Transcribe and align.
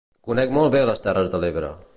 Conec 0.29 0.55
molt 0.55 0.73
bé 0.77 0.81
les 0.91 1.05
Terres 1.09 1.31
de 1.35 1.45
l'Ebre. 1.45 1.75